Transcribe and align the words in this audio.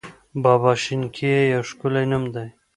بابا 0.43 0.71
شینکیه 0.83 1.41
یو 1.53 1.61
ښکلی 1.69 2.05
نوم 2.11 2.23
دی. 2.33 2.47